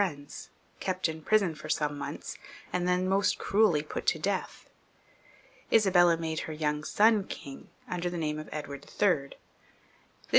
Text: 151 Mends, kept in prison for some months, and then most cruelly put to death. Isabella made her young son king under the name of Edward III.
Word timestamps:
151 0.01 0.17
Mends, 0.25 0.49
kept 0.79 1.07
in 1.07 1.21
prison 1.21 1.53
for 1.53 1.69
some 1.69 1.95
months, 1.95 2.35
and 2.73 2.87
then 2.87 3.07
most 3.07 3.37
cruelly 3.37 3.83
put 3.83 4.07
to 4.07 4.17
death. 4.17 4.67
Isabella 5.71 6.17
made 6.17 6.39
her 6.39 6.53
young 6.53 6.83
son 6.83 7.27
king 7.27 7.69
under 7.87 8.09
the 8.09 8.17
name 8.17 8.39
of 8.39 8.49
Edward 8.51 8.87
III. 8.99 9.33